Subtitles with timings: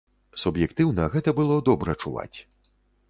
[0.43, 2.37] Суб'ектыўна, гэта было добра чуваць.